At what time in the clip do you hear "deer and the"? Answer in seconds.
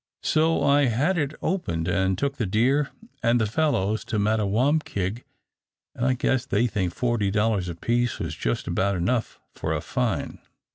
2.47-3.45